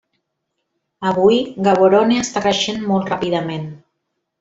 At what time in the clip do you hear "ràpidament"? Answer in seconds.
3.17-3.75